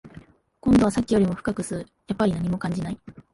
[0.61, 2.97] 今度はさっきよりも深く吸う、やっぱり何も感じない